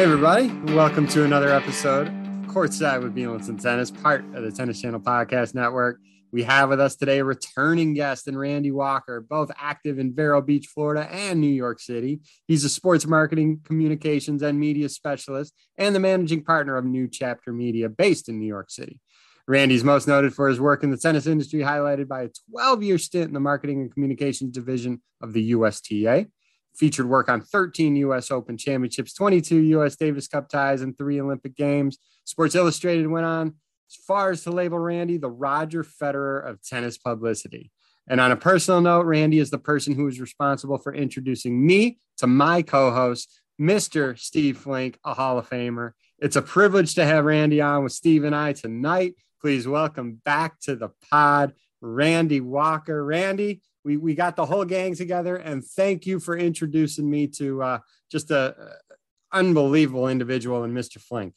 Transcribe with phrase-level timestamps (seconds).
[0.00, 0.48] Hey, everybody.
[0.72, 2.14] Welcome to another episode of
[2.46, 6.00] Courtside with Beelance and Tennis, part of the Tennis Channel Podcast Network.
[6.32, 10.40] We have with us today a returning guest and Randy Walker, both active in Vero
[10.40, 12.20] Beach, Florida and New York City.
[12.48, 17.52] He's a sports marketing, communications, and media specialist and the managing partner of New Chapter
[17.52, 18.98] Media based in New York City.
[19.46, 22.96] Randy's most noted for his work in the tennis industry, highlighted by a 12 year
[22.96, 26.26] stint in the marketing and communications division of the USTA
[26.74, 28.30] featured work on 13 U.S.
[28.30, 29.96] Open championships, 22 U.S.
[29.96, 31.98] Davis Cup ties, and three Olympic Games.
[32.24, 33.54] Sports Illustrated went on
[33.90, 37.70] as far as to label Randy the Roger Federer of tennis publicity.
[38.08, 41.98] And on a personal note, Randy is the person who is responsible for introducing me
[42.18, 44.18] to my co host, Mr.
[44.18, 45.92] Steve Flink, a Hall of Famer.
[46.18, 49.14] It's a privilege to have Randy on with Steve and I tonight.
[49.40, 53.04] Please welcome back to the pod, Randy Walker.
[53.04, 57.62] Randy, we we got the whole gang together and thank you for introducing me to
[57.62, 57.78] uh,
[58.10, 61.32] just a, a unbelievable individual in mr flink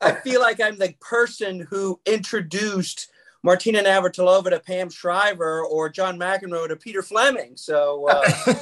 [0.00, 3.10] i feel like i'm the person who introduced
[3.44, 8.54] martina navratilova to pam shriver or john mcenroe to peter fleming so uh...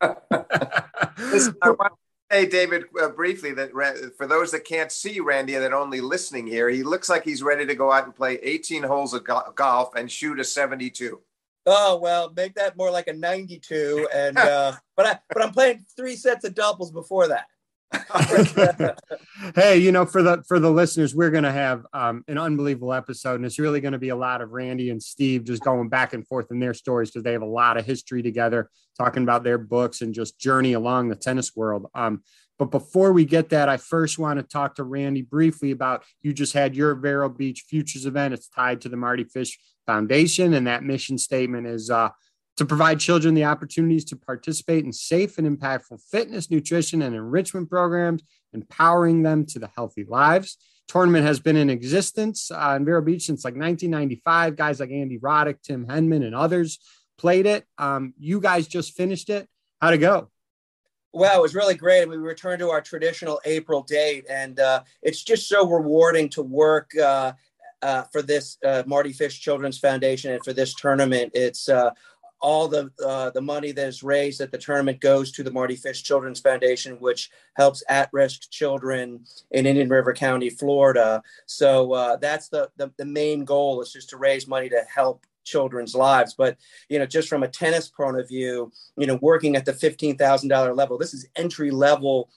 [2.28, 3.70] Hey, David, uh, briefly, that
[4.16, 7.40] for those that can't see Randy and that only listening here, he looks like he's
[7.40, 11.20] ready to go out and play 18 holes of go- golf and shoot a 72.
[11.66, 14.08] Oh well, make that more like a 92.
[14.14, 17.46] And uh, but I but I'm playing three sets of doubles before that.
[19.54, 22.92] hey, you know, for the for the listeners, we're going to have um, an unbelievable
[22.92, 25.88] episode, and it's really going to be a lot of Randy and Steve just going
[25.88, 29.22] back and forth in their stories because they have a lot of history together, talking
[29.22, 31.86] about their books and just journey along the tennis world.
[31.94, 32.22] Um,
[32.58, 36.32] but before we get that, I first want to talk to Randy briefly about you
[36.32, 38.34] just had your Vero Beach Futures event.
[38.34, 42.10] It's tied to the Mardy Fish Foundation, and that mission statement is uh,
[42.56, 47.68] to provide children the opportunities to participate in safe and impactful fitness, nutrition, and enrichment
[47.68, 48.22] programs,
[48.54, 50.56] empowering them to the healthy lives.
[50.88, 54.56] Tournament has been in existence uh, in Vero Beach since like 1995.
[54.56, 56.78] Guys like Andy Roddick, Tim Henman, and others
[57.18, 57.64] played it.
[57.76, 59.48] Um, you guys just finished it.
[59.80, 60.30] How'd it go?
[61.16, 62.06] Well, it was really great.
[62.06, 66.90] We returned to our traditional April date, and uh, it's just so rewarding to work
[66.94, 67.32] uh,
[67.80, 71.32] uh, for this uh, Mardy Fish Children's Foundation and for this tournament.
[71.34, 71.92] It's uh,
[72.42, 75.76] all the uh, the money that is raised at the tournament goes to the Mardy
[75.76, 81.22] Fish Children's Foundation, which helps at-risk children in Indian River County, Florida.
[81.46, 85.94] So that's the, the the main goal is just to raise money to help children's
[85.94, 86.34] lives.
[86.34, 86.58] But
[86.90, 90.18] you know, just from a tennis point of view, you know, working at the fifteen
[90.18, 92.28] thousand dollar level, this is entry level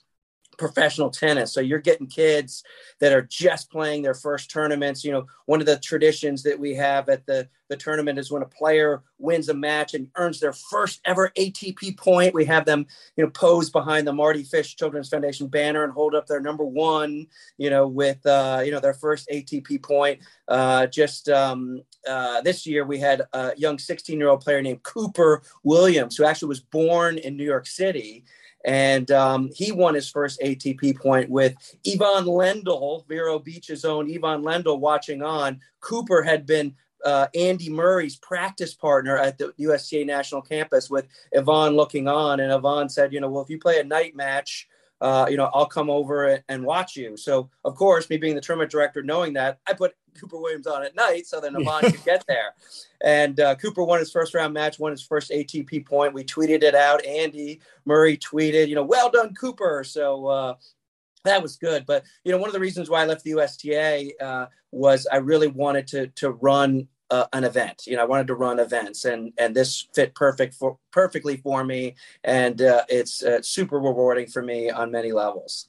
[0.60, 1.52] professional tennis.
[1.52, 2.62] So you're getting kids
[3.00, 5.02] that are just playing their first tournaments.
[5.02, 8.42] You know, one of the traditions that we have at the, the tournament is when
[8.42, 12.86] a player wins a match and earns their first ever ATP point, we have them,
[13.16, 16.64] you know, pose behind the Mardy Fish Children's Foundation banner and hold up their number
[16.64, 17.26] one,
[17.56, 20.20] you know, with, uh, you know, their first ATP point.
[20.46, 24.82] Uh, just um, uh, this year, we had a young 16 year old player named
[24.82, 28.24] Cooper Williams, who actually was born in New York City
[28.64, 31.54] and um, he won his first ATP point with
[31.86, 35.60] Ivan Lendl, Vero Beach's own Ivan Lendl, watching on.
[35.80, 41.06] Cooper had been uh, Andy Murray's practice partner at the USTA National Campus with
[41.36, 42.40] Ivan looking on.
[42.40, 44.68] And Ivan said, you know, well, if you play a night match,
[45.00, 47.16] uh, you know, I'll come over and watch you.
[47.16, 50.82] So, of course, me being the tournament director, knowing that, I put Cooper Williams on
[50.82, 52.54] at night so that Ivan could get there.
[53.02, 56.14] And uh, Cooper won his first round match, won his first ATP point.
[56.14, 57.04] We tweeted it out.
[57.04, 59.84] Andy Murray tweeted, you know, well done, Cooper.
[59.84, 60.54] So uh,
[61.24, 61.86] that was good.
[61.86, 65.16] But you know, one of the reasons why I left the USTA uh, was I
[65.16, 67.84] really wanted to to run uh, an event.
[67.86, 71.64] You know, I wanted to run events, and and this fit perfect for perfectly for
[71.64, 75.68] me, and uh, it's uh, super rewarding for me on many levels.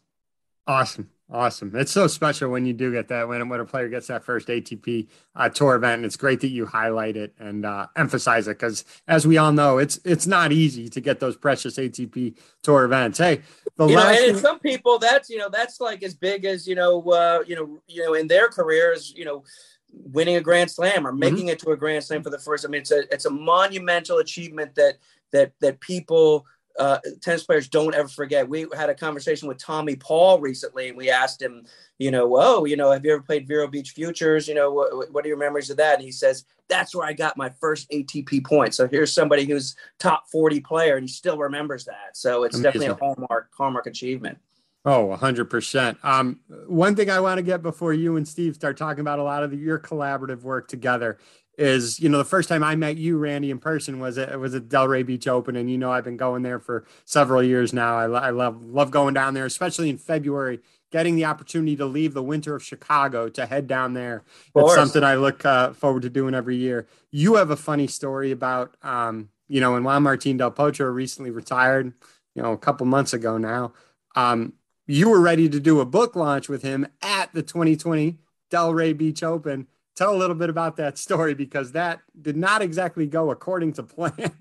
[0.67, 1.09] Awesome.
[1.33, 1.71] Awesome.
[1.75, 4.49] It's so special when you do get that, when, when a player gets that first
[4.49, 5.99] ATP uh, tour event.
[5.99, 9.53] And it's great that you highlight it and uh, emphasize it because, as we all
[9.53, 13.17] know, it's it's not easy to get those precious ATP tour events.
[13.17, 13.43] Hey,
[13.77, 16.67] the you last know, and some people that's you know that's like as big as
[16.67, 19.45] you know uh, you know you know in their careers you know
[19.93, 21.49] winning a grand slam or making mm-hmm.
[21.49, 22.65] it to a grand slam for the first.
[22.65, 24.97] I mean, it's a it's a monumental achievement that
[25.31, 26.45] that that people
[26.79, 28.47] uh, tennis players don't ever forget.
[28.47, 31.65] We had a conversation with Tommy Paul recently, and we asked him,
[31.97, 34.47] you know, oh, you know, have you ever played Vero Beach Futures?
[34.47, 35.95] You know, what, what are your memories of that?
[35.95, 38.73] And he says, that's where I got my first ATP point.
[38.73, 42.15] So here's somebody who's top 40 player, and he still remembers that.
[42.15, 42.81] So it's Amazing.
[42.81, 44.39] definitely a hallmark hallmark achievement.
[44.83, 46.03] Oh, 100%.
[46.03, 49.23] Um, one thing I want to get before you and Steve start talking about a
[49.23, 51.19] lot of the, your collaborative work together
[51.61, 54.55] is you know the first time I met you, Randy, in person was it was
[54.55, 57.97] at Delray Beach Open, and you know I've been going there for several years now.
[57.97, 60.59] I, I love love going down there, especially in February.
[60.91, 64.23] Getting the opportunity to leave the winter of Chicago to head down there.
[64.53, 66.85] It's something I look uh, forward to doing every year.
[67.11, 71.31] You have a funny story about, um, you know, when Juan Martin Del Potro recently
[71.31, 71.93] retired,
[72.35, 73.71] you know, a couple months ago now.
[74.17, 74.51] Um,
[74.85, 78.17] you were ready to do a book launch with him at the 2020
[78.51, 83.07] Delray Beach Open tell a little bit about that story because that did not exactly
[83.07, 84.33] go according to plan.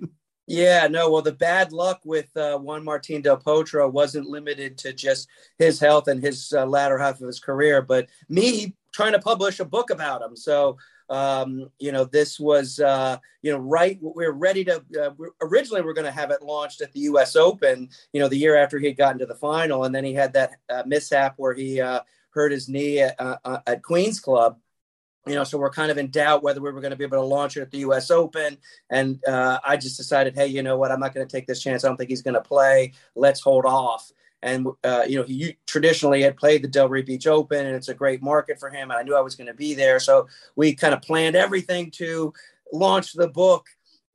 [0.46, 1.08] Yeah, no.
[1.12, 5.78] Well, the bad luck with uh, Juan Martin Del Potro wasn't limited to just his
[5.78, 9.64] health and his uh, latter half of his career, but me trying to publish a
[9.64, 10.34] book about him.
[10.34, 10.76] So,
[11.08, 13.96] um, you know, this was, uh, you know, right.
[14.02, 14.82] We are ready to.
[15.00, 17.36] Uh, we're, originally, we are going to have it launched at the U.S.
[17.36, 17.88] Open.
[18.12, 20.32] You know, the year after he had gotten to the final, and then he had
[20.32, 22.00] that uh, mishap where he uh,
[22.30, 23.14] hurt his knee at,
[23.44, 24.58] at Queens Club
[25.26, 27.18] you know, so we're kind of in doubt whether we were going to be able
[27.18, 28.10] to launch it at the U.S.
[28.10, 28.56] Open.
[28.88, 30.90] And uh, I just decided, hey, you know what?
[30.90, 31.84] I'm not going to take this chance.
[31.84, 32.92] I don't think he's going to play.
[33.14, 34.10] Let's hold off.
[34.42, 37.94] And uh, you know, he traditionally had played the Delray Beach Open, and it's a
[37.94, 38.90] great market for him.
[38.90, 41.90] And I knew I was going to be there, so we kind of planned everything
[41.92, 42.32] to
[42.72, 43.66] launch the book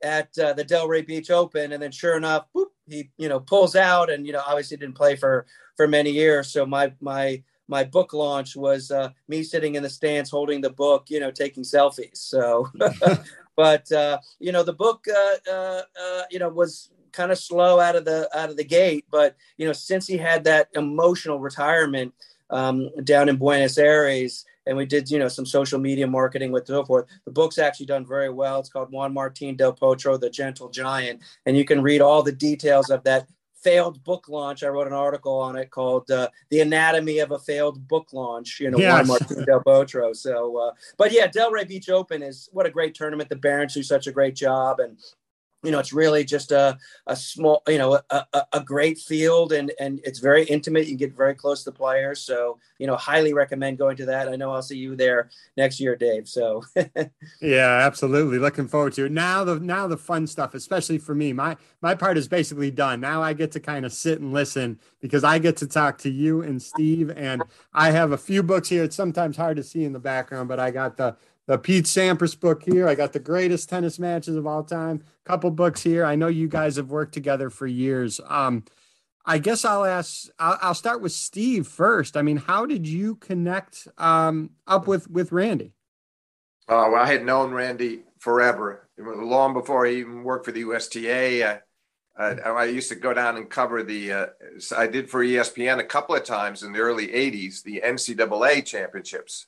[0.02, 1.74] at uh, the Delray Beach Open.
[1.74, 4.96] And then, sure enough, boop, he you know pulls out, and you know, obviously didn't
[4.96, 5.46] play for
[5.78, 6.52] for many years.
[6.52, 10.70] So my my my book launch was uh, me sitting in the stands holding the
[10.70, 12.18] book, you know, taking selfies.
[12.18, 12.70] So,
[13.56, 17.80] but uh, you know, the book, uh, uh, uh, you know, was kind of slow
[17.80, 19.06] out of the out of the gate.
[19.10, 22.14] But you know, since he had that emotional retirement
[22.50, 26.68] um, down in Buenos Aires, and we did you know some social media marketing with
[26.68, 27.06] so forth.
[27.26, 28.60] The book's actually done very well.
[28.60, 32.32] It's called Juan Martin Del Potro, the Gentle Giant, and you can read all the
[32.32, 33.28] details of that
[33.66, 34.64] failed book launch.
[34.64, 38.60] I wrote an article on it called uh, "The Anatomy of a Failed Book Launch."
[38.60, 39.08] You know, yes.
[39.08, 40.16] Martin Del Potro.
[40.16, 43.30] So, uh, but yeah, Delray Beach Open is what a great tournament.
[43.30, 44.98] The Barons do such a great job, and
[45.64, 49.52] you know, it's really just a, a small, you know, a, a, a, great field
[49.52, 50.88] and, and it's very intimate.
[50.88, 52.22] You get very close to the players.
[52.22, 54.30] So, you know, highly recommend going to that.
[54.30, 56.28] I know I'll see you there next year, Dave.
[56.28, 56.64] So
[57.42, 58.38] yeah, absolutely.
[58.38, 59.12] Looking forward to it.
[59.12, 63.00] Now the, now the fun stuff, especially for me, my, my part is basically done.
[63.02, 66.10] Now I get to kind of sit and listen because I get to talk to
[66.10, 67.42] you and Steve and
[67.74, 68.84] I have a few books here.
[68.84, 71.16] It's sometimes hard to see in the background, but I got the,
[71.48, 72.88] the Pete Sampras book here.
[72.88, 75.04] I got the greatest tennis matches of all time.
[75.26, 76.06] Couple books here.
[76.06, 78.20] I know you guys have worked together for years.
[78.28, 78.64] Um,
[79.26, 80.28] I guess I'll ask.
[80.38, 82.16] I'll, I'll, start with Steve first.
[82.16, 85.74] I mean, how did you connect um, up with with Randy?
[86.68, 91.62] Oh, well, I had known Randy forever, long before he even worked for the USTA.
[92.18, 94.12] Uh, I used to go down and cover the.
[94.12, 94.26] Uh,
[94.78, 99.48] I did for ESPN a couple of times in the early '80s, the NCAA championships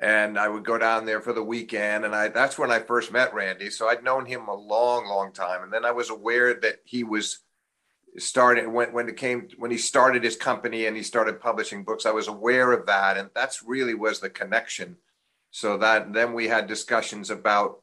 [0.00, 2.04] and I would go down there for the weekend.
[2.04, 3.70] And I that's when I first met Randy.
[3.70, 5.62] So I'd known him a long, long time.
[5.62, 7.40] And then I was aware that he was
[8.16, 12.06] starting when when it came when he started his company and he started publishing books.
[12.06, 14.96] I was aware of that, and that's really was the connection.
[15.50, 17.82] So that then we had discussions about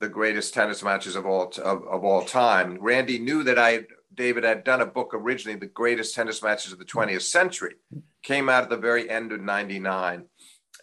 [0.00, 2.78] the greatest tennis matches of all of, of all time.
[2.80, 6.78] Randy knew that I David had done a book originally, the greatest tennis matches of
[6.78, 7.76] the 20th century,
[8.22, 10.24] came out at the very end of '99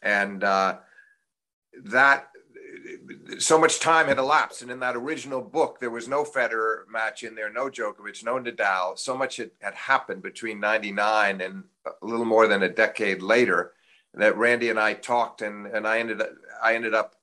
[0.02, 0.78] and uh,
[1.86, 2.30] that
[3.40, 4.62] so much time had elapsed.
[4.62, 8.40] And in that original book, there was no Federer match in there, no Djokovic, no
[8.40, 8.98] Nadal.
[8.98, 13.74] So much had, had happened between 99 and a little more than a decade later
[14.14, 16.30] that Randy and I talked and, and I ended up,
[16.64, 17.16] I ended up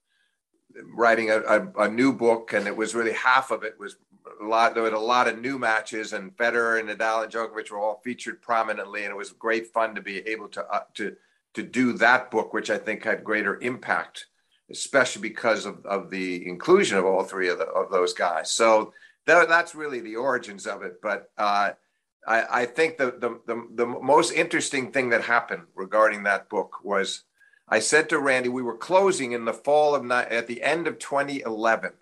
[0.94, 3.96] writing a, a, a, new book and it was really half of it was
[4.40, 7.70] a lot, there was a lot of new matches and Federer and Nadal and Djokovic
[7.70, 9.02] were all featured prominently.
[9.02, 11.16] And it was great fun to be able to, uh, to,
[11.56, 14.26] to do that book, which I think had greater impact,
[14.70, 18.52] especially because of, of the inclusion of all three of, the, of those guys.
[18.52, 18.92] So
[19.24, 21.00] that, that's really the origins of it.
[21.00, 21.70] But uh,
[22.26, 26.84] I, I, think the, the, the, the most interesting thing that happened regarding that book
[26.84, 27.24] was
[27.66, 30.98] I said to Randy, we were closing in the fall of at the end of
[30.98, 31.92] 2011.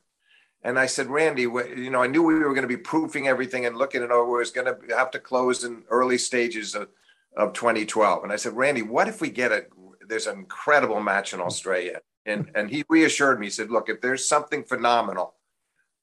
[0.65, 3.67] And I said, Randy, you know, I knew we were going to be proofing everything
[3.67, 4.37] and looking it over.
[4.37, 6.89] It was going to have to close in early stages of,
[7.37, 8.23] of 2012.
[8.23, 9.67] And I said, Randy, what if we get a
[10.07, 12.01] there's an incredible match in Australia?
[12.27, 13.47] And and he reassured me.
[13.47, 15.35] He said, look, if there's something phenomenal,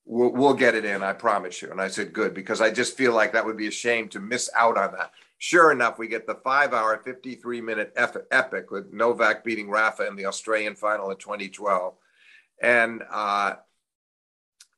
[0.05, 1.03] we'll, we'll get it in.
[1.03, 1.71] I promise you.
[1.71, 4.19] And I said, good, because I just feel like that would be a shame to
[4.19, 5.11] miss out on that.
[5.37, 10.75] Sure enough, we get the five-hour, 53-minute epic with Novak beating Rafa in the Australian
[10.75, 11.95] final in 2012,
[12.61, 13.53] and uh,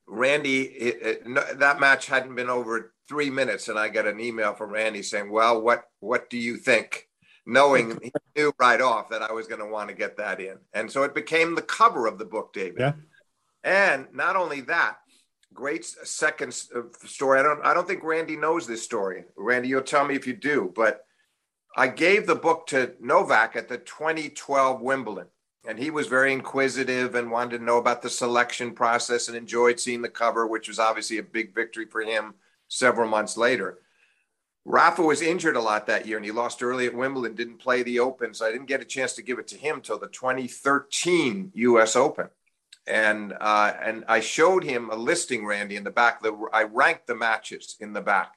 [0.07, 4.53] Randy, it, it, that match hadn't been over three minutes and I got an email
[4.53, 7.07] from Randy saying, "Well, what what do you think?"
[7.45, 10.57] Knowing he knew right off that I was going to want to get that in,
[10.73, 12.79] and so it became the cover of the book, David.
[12.79, 12.93] Yeah.
[13.65, 14.97] And not only that,
[15.53, 17.39] great second uh, story.
[17.39, 19.25] I don't I don't think Randy knows this story.
[19.35, 21.05] Randy, you'll tell me if you do, but
[21.75, 25.27] I gave the book to Novak at the 2012 Wimbledon.
[25.65, 29.79] And he was very inquisitive and wanted to know about the selection process and enjoyed
[29.79, 32.33] seeing the cover, which was obviously a big victory for him
[32.67, 33.79] several months later.
[34.65, 37.83] Rafa was injured a lot that year and he lost early at Wimbledon, didn't play
[37.83, 38.33] the Open.
[38.33, 41.95] So I didn't get a chance to give it to him till the 2013 US
[41.95, 42.29] Open.
[42.85, 46.21] And uh, and I showed him a listing, Randy, in the back.
[46.21, 48.33] The, I ranked the matches in the back.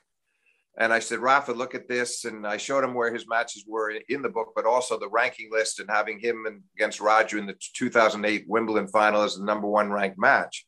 [0.79, 2.25] And I said, Rafa, look at this.
[2.25, 5.49] And I showed him where his matches were in the book, but also the ranking
[5.51, 9.67] list and having him and against Roger in the 2008 Wimbledon final as the number
[9.67, 10.67] one ranked match.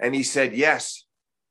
[0.00, 1.04] And he said, Yes,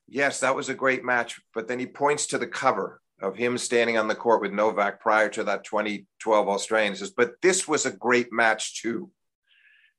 [0.07, 1.41] yes, that was a great match.
[1.53, 4.99] But then he points to the cover of him standing on the court with Novak
[4.99, 6.95] prior to that 2012 Australian.
[6.95, 9.09] Says, but this was a great match too.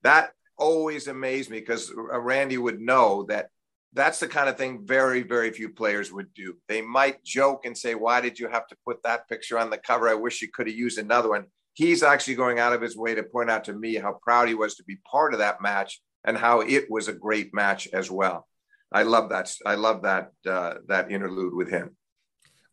[0.02, 3.48] That always amazed me because Randy would know that
[3.94, 6.56] that's the kind of thing very, very few players would do.
[6.68, 9.78] They might joke and say, Why did you have to put that picture on the
[9.78, 10.08] cover?
[10.08, 11.46] I wish you could have used another one.
[11.74, 14.54] He's actually going out of his way to point out to me how proud he
[14.54, 18.10] was to be part of that match and how it was a great match as
[18.10, 18.46] well.
[18.92, 19.52] I love that.
[19.64, 21.96] I love that uh, that interlude with him.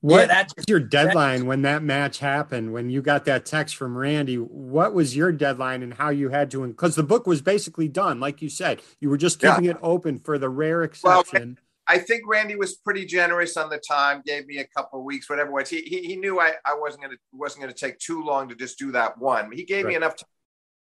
[0.01, 2.73] What yeah, was your deadline when that match happened?
[2.73, 6.49] When you got that text from Randy, what was your deadline and how you had
[6.51, 6.65] to?
[6.65, 9.71] Because the book was basically done, like you said, you were just keeping yeah.
[9.71, 11.57] it open for the rare exception.
[11.59, 15.05] Well, I think Randy was pretty generous on the time, gave me a couple of
[15.05, 15.69] weeks, whatever it was.
[15.69, 18.49] He, he, he knew I, I wasn't going to wasn't going to take too long
[18.49, 19.51] to just do that one.
[19.51, 19.91] He gave right.
[19.91, 20.25] me enough to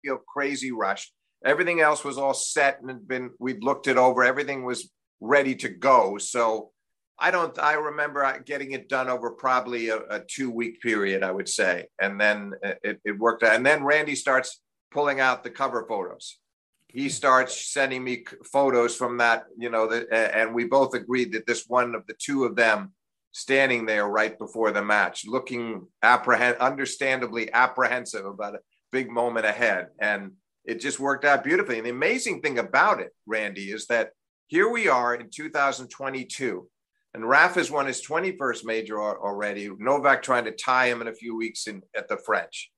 [0.03, 1.13] feel crazy rushed.
[1.45, 4.23] Everything else was all set and had been we'd looked it over.
[4.23, 4.89] Everything was
[5.21, 6.17] ready to go.
[6.17, 6.71] So
[7.17, 7.57] I don't.
[7.59, 11.47] I remember uh, getting it done over probably a, a two week period, I would
[11.47, 13.55] say, and then uh, it, it worked out.
[13.55, 16.39] And then Randy starts pulling out the cover photos.
[16.87, 21.45] He starts sending me photos from that, you know, the, and we both agreed that
[21.45, 22.93] this one of the two of them
[23.33, 28.59] standing there right before the match, looking apprehend, understandably apprehensive about a
[28.93, 30.31] big moment ahead, and
[30.63, 31.77] it just worked out beautifully.
[31.77, 34.11] And the amazing thing about it, Randy, is that
[34.47, 36.69] here we are in 2022
[37.15, 39.69] and Rafa's won his 21st major already.
[39.79, 42.69] Novak trying to tie him in a few weeks in, at the French.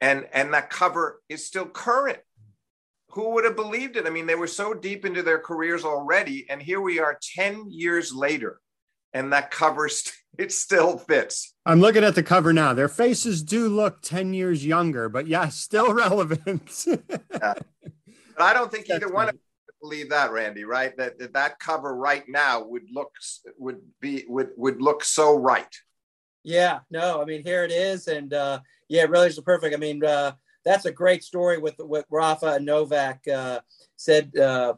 [0.00, 2.20] And, and that cover is still current.
[3.10, 4.06] Who would have believed it?
[4.06, 6.46] I mean, they were so deep into their careers already.
[6.48, 8.60] And here we are 10 years later.
[9.12, 9.90] And that cover,
[10.38, 11.52] it still fits.
[11.66, 12.74] I'm looking at the cover now.
[12.74, 16.86] Their faces do look 10 years younger, but yeah, still relevant.
[16.86, 17.54] yeah.
[18.36, 19.36] But I don't think either one of
[19.84, 20.96] believe that, Randy, right?
[20.96, 23.12] That, that that cover right now would look
[23.58, 25.74] would be would would look so right.
[26.42, 29.74] Yeah, no, I mean here it is, and uh, yeah, it really is perfect.
[29.74, 30.32] I mean, uh,
[30.64, 33.60] that's a great story with what Rafa and Novak uh,
[33.96, 34.74] said uh,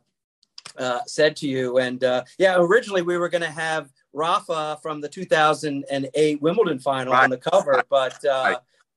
[0.76, 5.00] uh, said to you, and uh, yeah, originally we were going to have Rafa from
[5.00, 7.24] the 2008 Wimbledon final right.
[7.24, 8.24] on the cover, but.
[8.24, 8.56] Uh, right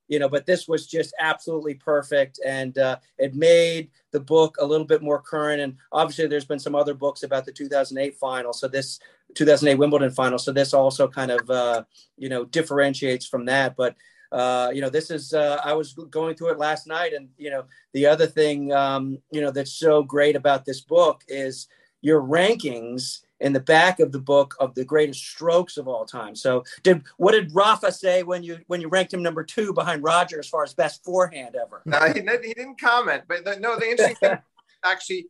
[0.09, 2.39] you know but this was just absolutely perfect.
[2.45, 5.61] And uh, it made the book a little bit more current.
[5.61, 8.51] And obviously there's been some other books about the 2008 final.
[8.51, 8.99] So this
[9.35, 10.39] 2008 wimbledon final.
[10.39, 11.83] So this also kind of uh,
[12.17, 13.77] you know differentiates from that.
[13.77, 13.95] But
[14.31, 17.13] uh, you know this is uh, i was going through it last night.
[17.13, 21.23] And you know the other thing um, you know that's so great about this book
[21.27, 21.67] is
[22.01, 26.35] your rankings in the back of the book of the greatest strokes of all time.
[26.35, 30.03] So, did what did Rafa say when you when you ranked him number two behind
[30.03, 31.81] Roger as far as best forehand ever?
[31.85, 33.23] No, he, didn't, he didn't comment.
[33.27, 34.39] But the, no, the interesting thing
[34.83, 35.27] actually.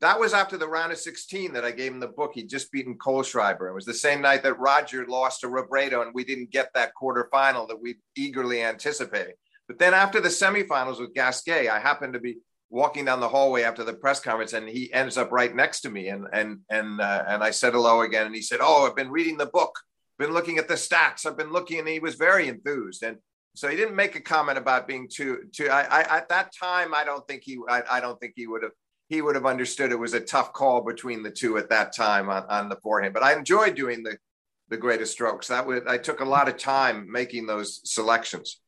[0.00, 2.32] That was after the round of 16 that I gave him the book.
[2.34, 3.70] He'd just beaten Kohlschreiber.
[3.70, 6.92] It was the same night that Roger lost to Robredo, and we didn't get that
[7.00, 9.34] quarterfinal that we eagerly anticipated.
[9.66, 12.38] But then after the semifinals with Gasquet, I happened to be
[12.74, 15.90] walking down the hallway after the press conference and he ends up right next to
[15.90, 18.96] me and and and uh, and I said hello again and he said oh I've
[18.96, 19.78] been reading the book
[20.18, 23.18] been looking at the stats I've been looking and he was very enthused and
[23.54, 26.92] so he didn't make a comment about being too too I, I at that time
[26.92, 28.72] I don't think he I, I don't think he would have
[29.08, 32.28] he would have understood it was a tough call between the two at that time
[32.28, 34.18] on, on the forehand but I enjoyed doing the
[34.68, 35.46] the greatest strokes.
[35.46, 38.60] That would I took a lot of time making those selections.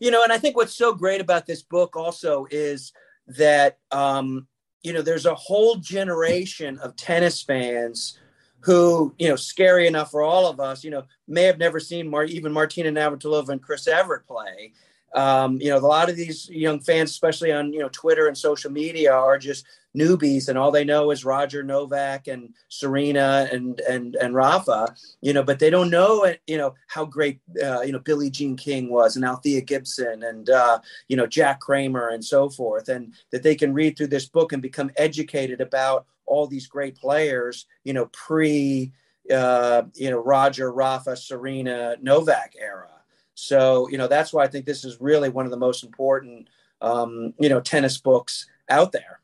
[0.00, 2.92] You know and I think what's so great about this book also is
[3.26, 4.46] that um,
[4.82, 8.18] you know there's a whole generation of tennis fans
[8.60, 12.08] who you know scary enough for all of us you know may have never seen
[12.08, 14.72] Mar- even Martina Navratilova and Chris Evert play.
[15.14, 18.36] Um, you know, a lot of these young fans, especially on you know Twitter and
[18.36, 19.64] social media, are just
[19.96, 24.94] newbies, and all they know is Roger Novak and Serena and and and Rafa.
[25.20, 28.56] You know, but they don't know you know how great uh, you know Billie Jean
[28.56, 33.14] King was, and Althea Gibson, and uh, you know Jack Kramer, and so forth, and
[33.30, 37.66] that they can read through this book and become educated about all these great players.
[37.84, 38.92] You know, pre
[39.32, 42.88] uh, you know Roger, Rafa, Serena, Novak era
[43.34, 46.48] so, you know, that's why I think this is really one of the most important,
[46.80, 49.20] um, you know, tennis books out there.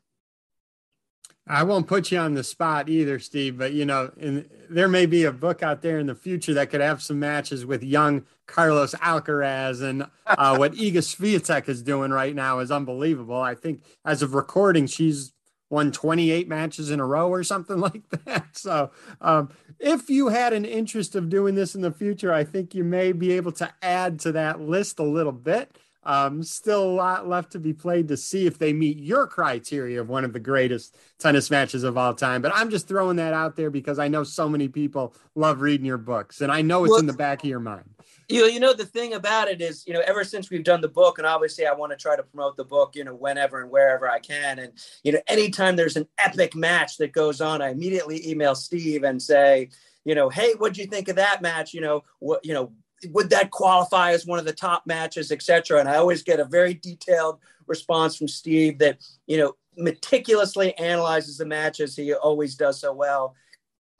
[1.47, 5.05] I won't put you on the spot either, Steve, but you know, in, there may
[5.05, 8.25] be a book out there in the future that could have some matches with young
[8.45, 13.41] Carlos Alcaraz and uh, what Iga Swiatek is doing right now is unbelievable.
[13.41, 15.33] I think as of recording, she's
[15.71, 18.57] won 28 matches in a row or something like that.
[18.57, 22.75] So, um, if you had an interest of doing this in the future, I think
[22.75, 25.75] you may be able to add to that list a little bit.
[26.03, 30.01] Um, still a lot left to be played to see if they meet your criteria
[30.01, 32.41] of one of the greatest tennis matches of all time.
[32.41, 35.85] But I'm just throwing that out there because I know so many people love reading
[35.85, 37.89] your books, and I know it's well, in the back of your mind
[38.31, 40.81] you know, you know, the thing about it is, you know, ever since we've done
[40.81, 43.61] the book, and obviously I want to try to promote the book, you know, whenever
[43.61, 44.59] and wherever I can.
[44.59, 49.03] And, you know, anytime there's an epic match that goes on, I immediately email Steve
[49.03, 49.69] and say,
[50.05, 51.73] you know, hey, what'd you think of that match?
[51.73, 52.71] You know, what, you know,
[53.09, 55.79] would that qualify as one of the top matches, etc.
[55.79, 61.37] And I always get a very detailed response from Steve that, you know, meticulously analyzes
[61.37, 61.95] the matches.
[61.95, 63.35] He always does so well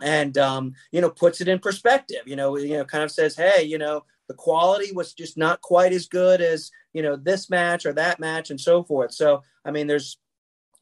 [0.01, 3.35] and um, you know puts it in perspective you know you know kind of says
[3.35, 7.49] hey you know the quality was just not quite as good as you know this
[7.49, 10.17] match or that match and so forth so i mean there's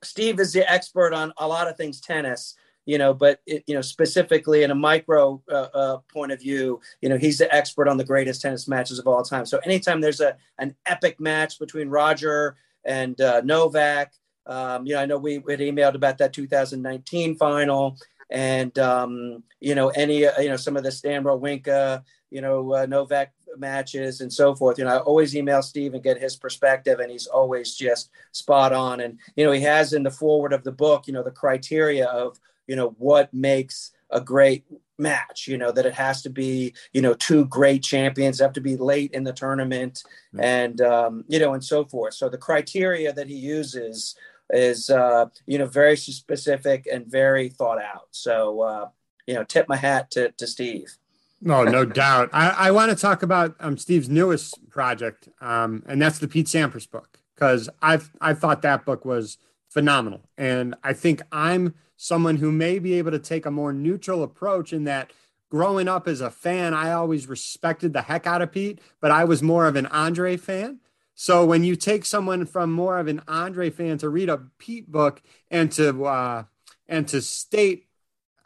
[0.03, 2.55] steve is the expert on a lot of things tennis
[2.89, 6.79] you know but it, you know specifically in a micro uh, uh, point of view
[7.01, 10.01] you know he's the expert on the greatest tennis matches of all time so anytime
[10.01, 14.11] there's a an epic match between roger and uh, novak
[14.47, 17.95] um, you know i know we had emailed about that 2019 final
[18.29, 22.75] and um, you know any uh, you know some of the Stan Wawrinka, you know
[22.75, 24.77] uh, Novak matches and so forth.
[24.77, 28.71] You know, I always email Steve and get his perspective, and he's always just spot
[28.71, 28.99] on.
[28.99, 32.05] And you know, he has in the forward of the book, you know, the criteria
[32.05, 34.63] of you know what makes a great
[34.99, 38.61] match you know that it has to be you know two great champions have to
[38.61, 40.03] be late in the tournament
[40.33, 40.41] mm-hmm.
[40.41, 44.15] and um, you know and so forth so the criteria that he uses
[44.51, 48.87] is uh, you know very specific and very thought out so uh,
[49.25, 50.97] you know tip my hat to, to steve
[51.41, 52.29] no, no doubt.
[52.33, 56.47] I, I want to talk about um, Steve's newest project, um, and that's the Pete
[56.47, 59.37] Sampras book because I've I thought that book was
[59.69, 64.23] phenomenal, and I think I'm someone who may be able to take a more neutral
[64.23, 65.11] approach in that.
[65.49, 69.25] Growing up as a fan, I always respected the heck out of Pete, but I
[69.25, 70.79] was more of an Andre fan.
[71.15, 74.89] So when you take someone from more of an Andre fan to read a Pete
[74.89, 76.43] book and to uh,
[76.87, 77.87] and to state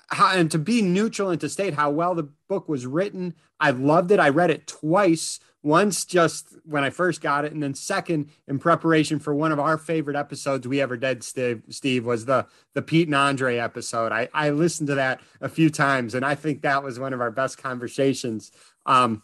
[0.08, 3.36] how, and to be neutral and to state how well the book was written.
[3.60, 4.20] I loved it.
[4.20, 5.40] I read it twice.
[5.64, 9.60] Once just when I first got it, and then second in preparation for one of
[9.60, 11.24] our favorite episodes we ever did.
[11.24, 14.12] Steve, Steve was the the Pete and Andre episode.
[14.12, 17.22] I I listened to that a few times, and I think that was one of
[17.22, 18.52] our best conversations.
[18.86, 19.24] Um,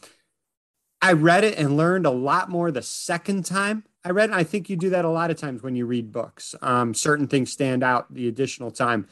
[1.01, 4.29] I read it and learned a lot more the second time I read.
[4.29, 4.35] It.
[4.35, 6.55] I think you do that a lot of times when you read books.
[6.61, 9.07] Um, certain things stand out the additional time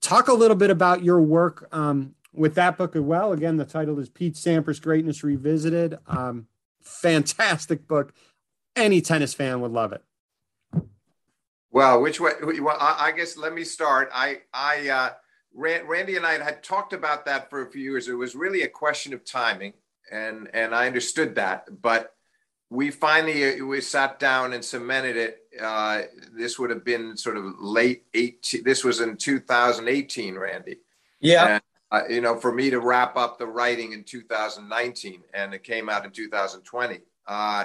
[0.00, 3.32] talk a little bit about your work um, with that book as well.
[3.32, 5.98] Again, the title is Pete Sampras Greatness Revisited.
[6.06, 6.46] Um,
[6.80, 8.14] fantastic book.
[8.76, 10.02] Any tennis fan would love it.
[11.72, 12.32] Well, which way?
[12.42, 14.10] Well, I guess let me start.
[14.12, 15.10] I, I, uh,
[15.54, 18.08] Randy and I had talked about that for a few years.
[18.08, 19.74] It was really a question of timing,
[20.10, 21.68] and and I understood that.
[21.80, 22.14] But
[22.70, 25.38] we finally uh, we sat down and cemented it.
[25.60, 28.64] Uh, this would have been sort of late 18.
[28.64, 30.78] This was in 2018, Randy.
[31.20, 31.54] Yeah.
[31.54, 31.62] And,
[31.92, 35.88] uh, you know, for me to wrap up the writing in 2019, and it came
[35.88, 37.00] out in 2020.
[37.26, 37.64] Uh,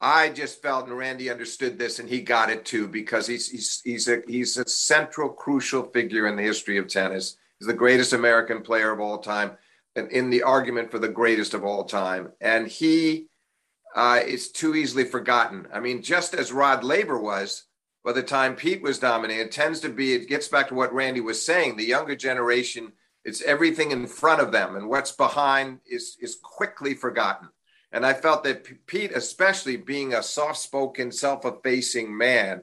[0.00, 3.82] I just felt, and Randy understood this, and he got it too, because he's he's
[3.84, 7.36] he's a he's a central, crucial figure in the history of tennis.
[7.58, 9.52] He's the greatest American player of all time,
[9.96, 12.32] and in the argument for the greatest of all time.
[12.40, 13.28] And he
[13.94, 15.68] uh, is too easily forgotten.
[15.72, 17.64] I mean, just as Rod Laver was
[18.04, 20.92] by the time Pete was dominating, it tends to be, it gets back to what
[20.94, 21.76] Randy was saying.
[21.76, 22.92] The younger generation,
[23.24, 27.48] it's everything in front of them, and what's behind is, is quickly forgotten.
[27.92, 32.62] And I felt that Pete, especially being a soft spoken, self effacing man,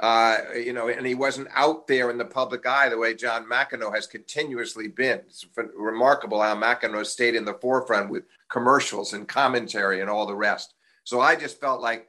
[0.00, 3.46] uh, you know, and he wasn't out there in the public eye the way John
[3.46, 5.20] McEnroe has continuously been.
[5.26, 10.34] It's remarkable how McEnroe stayed in the forefront with commercials and commentary and all the
[10.34, 10.74] rest.
[11.04, 12.08] So I just felt like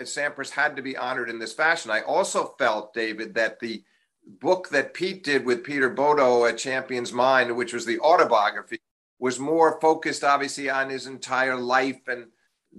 [0.00, 1.90] Sampras had to be honored in this fashion.
[1.90, 3.82] I also felt, David, that the
[4.26, 8.80] book that Pete did with Peter Bodo, A Champion's Mind, which was the autobiography,
[9.18, 12.26] was more focused, obviously, on his entire life and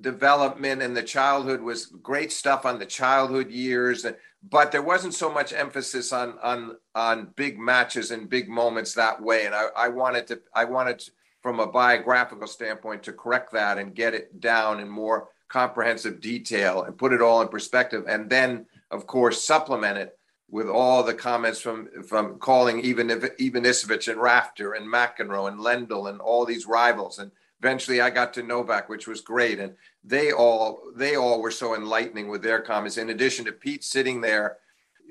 [0.02, 4.06] development and the childhood was great stuff on the childhood years.
[4.48, 9.22] But there wasn't so much emphasis on on on big matches and big moments that
[9.22, 9.46] way.
[9.46, 13.78] And i, I wanted to i wanted to, from a biographical standpoint to correct that
[13.78, 18.30] and get it down in more comprehensive detail and put it all in perspective and
[18.30, 20.17] then of course supplement it
[20.50, 26.10] with all the comments from from calling even Ivanisevic and Rafter and McEnroe and Lendl
[26.10, 29.60] and all these rivals and eventually I got to Novak, which was great.
[29.60, 32.98] And they all they all were so enlightening with their comments.
[32.98, 34.58] In addition to Pete sitting there,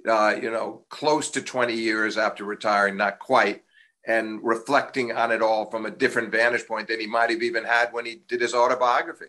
[0.09, 3.63] uh, you know, close to 20 years after retiring, not quite,
[4.07, 7.65] and reflecting on it all from a different vantage point than he might have even
[7.65, 9.27] had when he did his autobiography.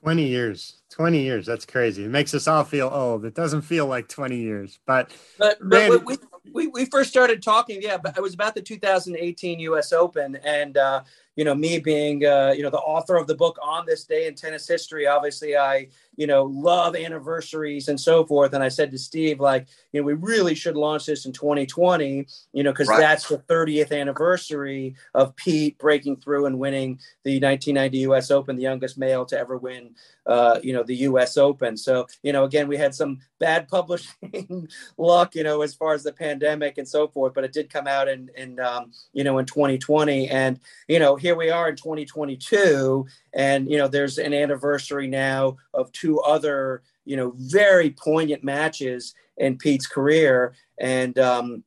[0.00, 1.46] 20 years 20 years.
[1.46, 2.04] That's crazy.
[2.04, 3.24] It makes us all feel old.
[3.24, 4.78] It doesn't feel like 20 years.
[4.86, 6.16] But but, but we,
[6.52, 10.36] we, we first started talking yeah but it was about the 2018 us open.
[10.36, 11.02] And uh
[11.40, 14.26] you know, me being, uh, you know, the author of the book on this day
[14.26, 15.88] in tennis history, obviously I,
[16.20, 18.52] you know, love anniversaries and so forth.
[18.52, 22.26] And I said to Steve, like, you know, we really should launch this in 2020,
[22.52, 23.00] you know, because right.
[23.00, 28.30] that's the 30th anniversary of Pete breaking through and winning the 1990 U.S.
[28.30, 29.94] Open, the youngest male to ever win,
[30.26, 31.38] uh, you know, the U.S.
[31.38, 31.74] Open.
[31.74, 36.02] So, you know, again, we had some bad publishing luck, you know, as far as
[36.02, 39.38] the pandemic and so forth, but it did come out in, in um, you know,
[39.38, 40.28] in 2020.
[40.28, 45.56] And, you know, here we are in 2022, and, you know, there's an anniversary now
[45.72, 50.54] of two other, you know, very poignant matches in Pete's career.
[50.78, 51.64] And, um,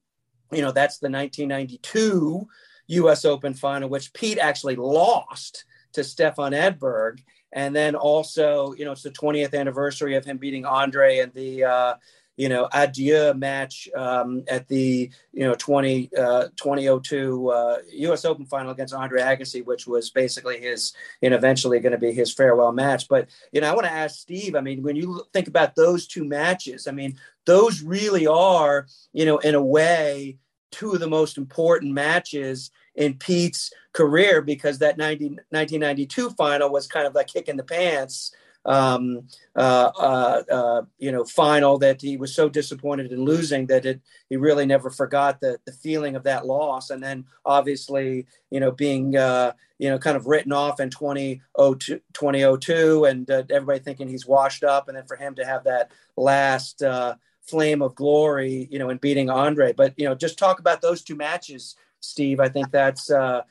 [0.51, 2.47] you know, that's the 1992
[2.87, 7.19] US Open final, which Pete actually lost to Stefan Edberg.
[7.53, 11.63] And then also, you know, it's the 20th anniversary of him beating Andre in the,
[11.63, 11.93] uh,
[12.35, 18.25] you know, adieu match um, at the, you know, 20, uh, 2002 uh, U.S.
[18.25, 20.93] Open final against Andre Agassi, which was basically his,
[21.29, 23.07] know, eventually going to be his farewell match.
[23.07, 26.07] But, you know, I want to ask Steve, I mean, when you think about those
[26.07, 30.37] two matches, I mean, those really are, you know, in a way,
[30.71, 36.87] two of the most important matches in Pete's career because that 90, 1992 final was
[36.87, 38.33] kind of like kicking the pants
[38.65, 43.85] um, uh, uh, uh, you know, final that he was so disappointed in losing that
[43.85, 46.89] it, he really never forgot the, the feeling of that loss.
[46.89, 52.01] And then obviously, you know, being, uh, you know, kind of written off in 2002,
[52.13, 54.87] 2002 and uh, everybody thinking he's washed up.
[54.87, 58.97] And then for him to have that last uh, flame of glory, you know, in
[58.97, 59.73] beating Andre.
[59.73, 62.39] But, you know, just talk about those two matches, Steve.
[62.39, 63.43] I think that's, I,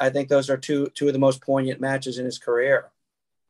[0.00, 2.90] I think those are two, two of the most poignant matches in his career.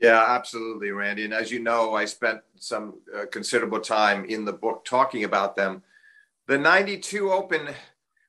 [0.01, 1.25] Yeah, absolutely, Randy.
[1.25, 5.57] And as you know, I spent some uh, considerable time in the book talking about
[5.57, 5.83] them.
[6.47, 7.69] The 92 Open,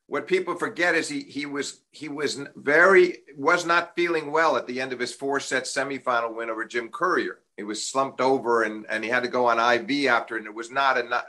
[0.06, 4.66] what people forget is he he was he was very was not feeling well at
[4.66, 7.38] the end of his four set semifinal win over Jim Courier.
[7.56, 10.54] He was slumped over and and he had to go on IV after, and it
[10.54, 11.26] was not a not,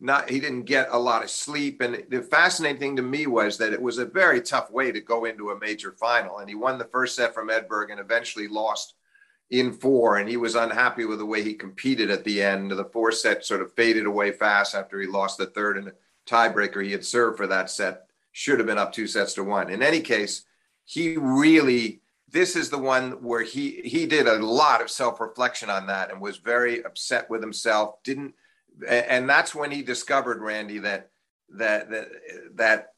[0.00, 1.80] not he didn't get a lot of sleep.
[1.80, 5.00] And the fascinating thing to me was that it was a very tough way to
[5.00, 8.48] go into a major final, and he won the first set from Edberg and eventually
[8.48, 8.94] lost
[9.50, 12.70] in four, and he was unhappy with the way he competed at the end.
[12.70, 15.92] The four set sort of faded away fast after he lost the third and
[16.26, 18.06] tiebreaker he had served for that set.
[18.32, 19.70] Should have been up two sets to one.
[19.70, 20.44] In any case,
[20.84, 25.86] he really this is the one where he he did a lot of self-reflection on
[25.86, 28.34] that and was very upset with himself didn't
[28.86, 31.10] and that's when he discovered randy that
[31.50, 32.08] that that
[32.54, 32.92] that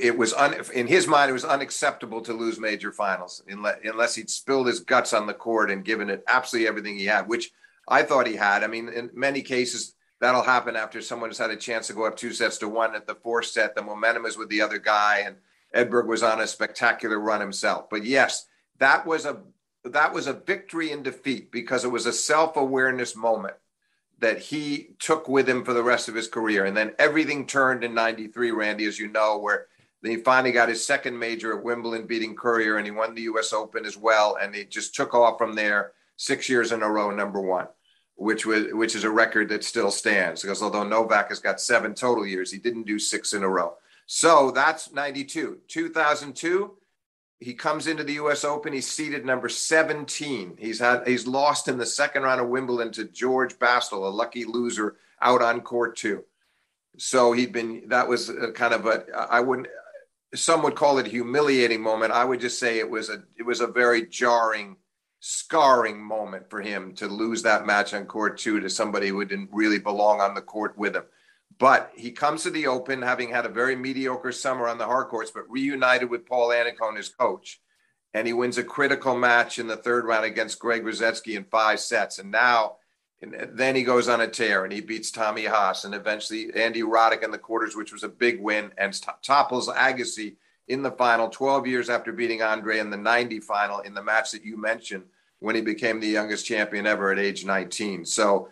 [0.00, 4.14] it was un, in his mind it was unacceptable to lose major finals unless, unless
[4.14, 7.52] he'd spilled his guts on the court and given it absolutely everything he had which
[7.88, 8.64] i thought he had.
[8.64, 12.06] I mean in many cases that'll happen after someone has had a chance to go
[12.06, 13.74] up two sets to one at the fourth set.
[13.74, 15.36] The momentum is with the other guy and
[15.74, 17.90] edberg was on a spectacular run himself.
[17.90, 18.46] But yes
[18.78, 19.38] that was a
[19.84, 23.54] that was a victory in defeat because it was a self-awareness moment
[24.18, 26.64] that he took with him for the rest of his career.
[26.64, 29.66] And then everything turned in 93, Randy, as you know, where
[30.02, 33.52] he finally got his second major at Wimbledon, beating Courier, and he won the US
[33.52, 34.36] Open as well.
[34.40, 37.68] And he just took off from there six years in a row, number one,
[38.16, 40.42] which was which is a record that still stands.
[40.42, 43.74] Because although Novak has got seven total years, he didn't do six in a row.
[44.06, 45.58] So that's 92.
[45.66, 46.76] 2002,
[47.40, 48.72] he comes into the US Open.
[48.72, 50.56] He's seated number 17.
[50.58, 54.44] He's had he's lost in the second round of Wimbledon to George Bastl, a lucky
[54.44, 56.24] loser out on court two.
[56.98, 59.68] So he'd been that was kind of a I wouldn't
[60.34, 62.12] some would call it a humiliating moment.
[62.12, 64.76] I would just say it was a it was a very jarring
[65.20, 69.50] scarring moment for him to lose that match on court two to somebody who didn't
[69.52, 71.04] really belong on the court with him.
[71.58, 75.08] But he comes to the Open having had a very mediocre summer on the hard
[75.08, 77.60] courts, but reunited with Paul Annacone, his coach.
[78.12, 81.80] And he wins a critical match in the third round against Greg Rusedski in five
[81.80, 82.18] sets.
[82.18, 82.76] And now,
[83.22, 86.82] and then he goes on a tear and he beats Tommy Haas and eventually Andy
[86.82, 90.36] Roddick in the quarters, which was a big win, and topples Agassi
[90.68, 94.32] in the final 12 years after beating Andre in the 90 final in the match
[94.32, 95.04] that you mentioned
[95.38, 98.04] when he became the youngest champion ever at age 19.
[98.04, 98.48] So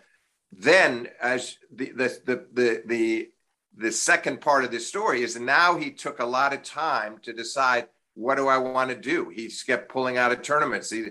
[0.51, 3.29] then as the the the the the,
[3.77, 7.33] the second part of this story is now he took a lot of time to
[7.33, 9.29] decide what do I want to do.
[9.29, 10.89] He kept pulling out of tournaments.
[10.89, 11.09] He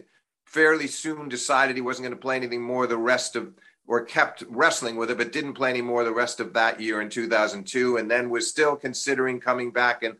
[0.54, 3.52] fairly soon decided he wasn't going to play anything more the rest of
[3.88, 7.10] or kept wrestling with it, but didn't play anymore the rest of that year in
[7.10, 10.16] 2002, and then was still considering coming back in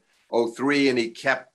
[0.55, 1.51] 03, and he kept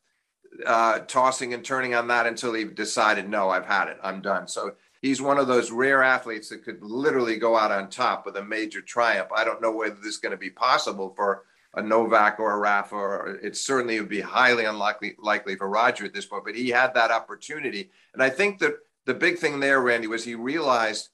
[0.65, 4.47] uh, tossing and turning on that until he decided, no, I've had it, I'm done.
[4.47, 8.37] So he's one of those rare athletes that could literally go out on top with
[8.37, 9.29] a major triumph.
[9.35, 11.43] I don't know whether this is going to be possible for
[11.75, 16.05] a Novak or a Rafa, or it certainly would be highly unlikely likely for Roger
[16.05, 16.45] at this point.
[16.45, 20.23] But he had that opportunity, and I think that the big thing there, Randy, was
[20.23, 21.09] he realized,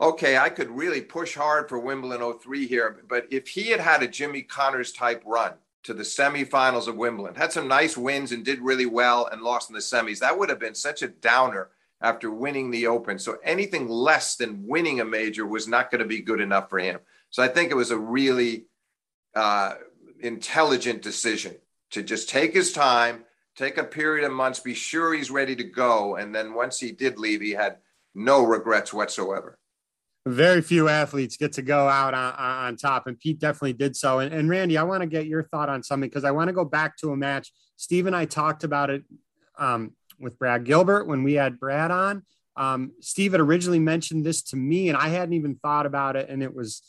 [0.00, 4.02] okay, I could really push hard for Wimbledon 03 here, but if he had had
[4.02, 8.44] a Jimmy Connors type run to the semifinals of Wimbledon, had some nice wins and
[8.44, 11.70] did really well and lost in the semis, that would have been such a downer
[12.00, 13.18] after winning the Open.
[13.18, 16.78] So anything less than winning a major was not going to be good enough for
[16.78, 17.00] him.
[17.30, 18.66] So I think it was a really
[19.34, 19.74] uh,
[20.20, 21.54] intelligent decision
[21.90, 23.24] to just take his time,
[23.56, 26.16] take a period of months, be sure he's ready to go.
[26.16, 27.78] And then once he did leave, he had
[28.14, 29.58] no regrets whatsoever.
[30.26, 34.18] Very few athletes get to go out on, on top, and Pete definitely did so.
[34.18, 36.52] And, and Randy, I want to get your thought on something because I want to
[36.52, 37.50] go back to a match.
[37.76, 39.04] Steve and I talked about it
[39.58, 42.24] um, with Brad Gilbert when we had Brad on.
[42.56, 46.28] Um, Steve had originally mentioned this to me, and I hadn't even thought about it.
[46.28, 46.82] And it was,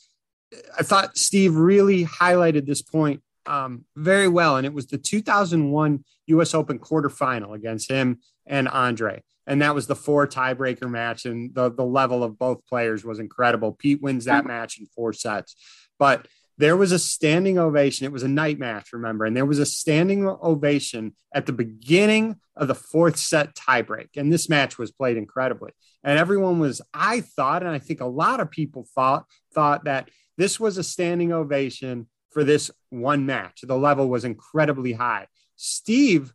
[0.78, 4.58] I thought Steve really highlighted this point um, very well.
[4.58, 9.24] And it was the 2001 US Open quarterfinal against him and Andre.
[9.48, 11.26] And that was the four tiebreaker match.
[11.26, 13.72] And the, the level of both players was incredible.
[13.72, 15.56] Pete wins that match in four sets.
[15.98, 16.28] But
[16.60, 18.06] there was a standing ovation.
[18.06, 22.36] It was a night match, remember, and there was a standing ovation at the beginning
[22.58, 24.10] of the fourth set tiebreak.
[24.18, 25.72] And this match was played incredibly.
[26.04, 30.10] And everyone was, I thought, and I think a lot of people thought, thought that
[30.38, 33.62] this was a standing ovation for this one match.
[33.64, 35.28] The level was incredibly high.
[35.56, 36.34] Steve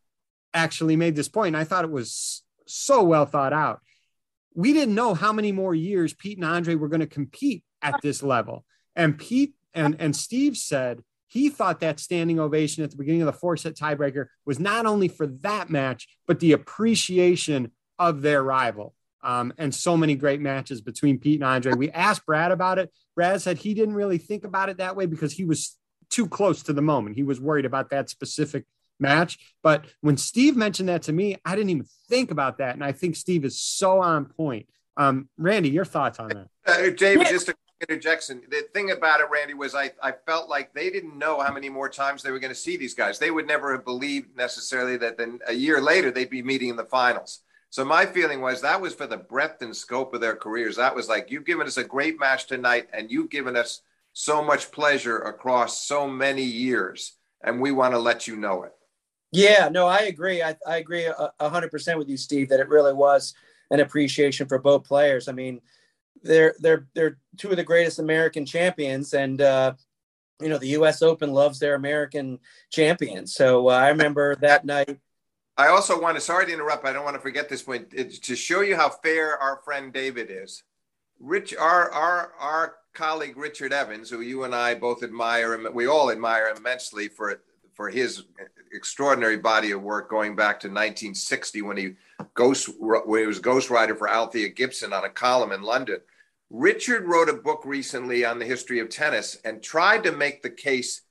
[0.55, 3.81] actually made this point, and I thought it was so well thought out.
[4.55, 8.01] We didn't know how many more years Pete and Andre were going to compete at
[8.01, 8.65] this level.
[8.97, 13.27] And Pete and and Steve said he thought that standing ovation at the beginning of
[13.27, 18.43] the four set tiebreaker was not only for that match, but the appreciation of their
[18.43, 18.95] rival.
[19.23, 21.73] Um, and so many great matches between Pete and Andre.
[21.73, 22.93] We asked Brad about it.
[23.17, 25.77] Brad said he didn't really think about it that way because he was
[26.11, 27.17] too close to the moment.
[27.17, 28.65] He was worried about that specific
[29.01, 29.39] match.
[29.63, 32.75] But when Steve mentioned that to me, I didn't even think about that.
[32.75, 34.69] And I think Steve is so on point.
[34.97, 36.49] Um, Randy, your thoughts on that?
[36.67, 37.55] Uh, David, just a
[37.89, 38.43] interjection.
[38.51, 41.69] The thing about it, Randy, was I, I felt like they didn't know how many
[41.69, 43.19] more times they were going to see these guys.
[43.19, 46.77] They would never have believed necessarily that then a year later they'd be meeting in
[46.77, 47.41] the finals.
[47.71, 50.77] So my feeling was that was for the breadth and scope of their careers.
[50.77, 54.45] That was like you've given us a great match tonight, and you've given us so
[54.45, 58.73] much pleasure across so many years, and we want to let you know it.
[59.33, 60.41] Yeah, no, I agree.
[60.41, 61.09] I, I agree
[61.41, 62.49] hundred percent with you, Steve.
[62.49, 63.35] That it really was
[63.73, 65.27] an appreciation for both players.
[65.27, 65.61] I mean,
[66.25, 69.75] they're they're they're two of the greatest American champions, and uh,
[70.41, 71.03] you know the U.S.
[71.03, 72.39] Open loves their American
[72.71, 73.35] champions.
[73.35, 74.99] So uh, I remember that night.
[75.57, 76.87] I also want to sorry to interrupt.
[76.87, 79.93] I don't want to forget this point it's to show you how fair our friend
[79.93, 80.65] David is.
[81.21, 85.87] Rich, our our our colleague Richard Evans, who you and I both admire, and we
[85.87, 87.41] all admire immensely for
[87.75, 88.25] for his
[88.73, 91.95] extraordinary body of work going back to 1960 when he
[92.35, 96.01] ghost when he was ghostwriter for Althea Gibson on a column in London.
[96.55, 100.51] Richard wrote a book recently on the history of tennis and tried to make the
[100.51, 101.03] case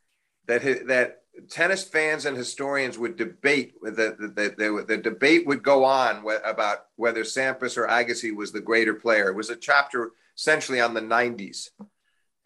[0.48, 5.84] that that tennis fans and historians would debate the the, the, the debate would go
[5.84, 9.28] on about whether Sampras or Agassi was the greater player.
[9.28, 11.72] It was a chapter essentially on the 90s.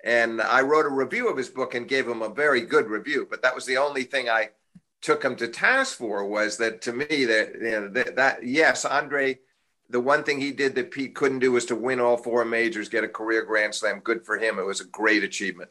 [0.04, 3.28] And I wrote a review of his book and gave him a very good review,
[3.30, 4.50] but that was the only thing I
[5.04, 8.86] took him to task for was that to me that you know that, that yes,
[8.86, 9.38] Andre
[9.90, 12.90] the one thing he did that Pete couldn't do was to win all four majors,
[12.90, 14.00] get a career Grand Slam.
[14.00, 14.60] Good for him.
[14.60, 15.70] It was a great achievement.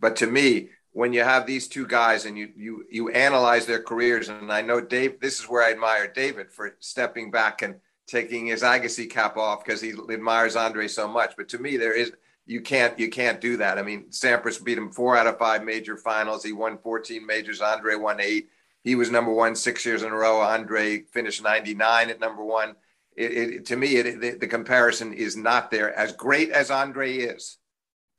[0.00, 3.82] But to me, when you have these two guys and you you you analyze their
[3.82, 7.76] careers, and I know Dave, this is where I admire David for stepping back and
[8.06, 11.34] taking his Agassi cap off because he admires Andre so much.
[11.36, 12.12] But to me, there is
[12.46, 13.78] you can't you can't do that.
[13.78, 16.42] I mean, Sampras beat him four out of five major finals.
[16.42, 17.60] He won 14 majors.
[17.60, 18.48] Andre won eight.
[18.82, 20.40] He was number one six years in a row.
[20.40, 22.74] Andre finished 99 at number one.
[23.18, 25.92] It, it to me, it, the, the, comparison is not there.
[25.98, 27.58] As great as Andre is,